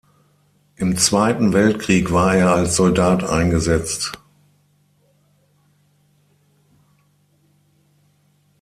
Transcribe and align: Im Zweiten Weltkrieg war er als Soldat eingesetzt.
Im 0.77 0.97
Zweiten 0.97 1.53
Weltkrieg 1.53 2.11
war 2.11 2.35
er 2.35 2.51
als 2.55 2.75
Soldat 2.75 3.23
eingesetzt. 3.23 4.17